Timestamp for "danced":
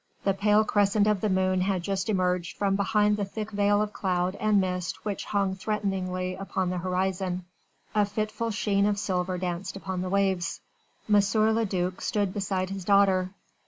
9.37-9.75